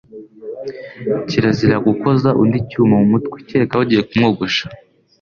[1.27, 4.63] Kirazira gukoza undi icyuma mu mutwe, kereka bagiye kumwogosha,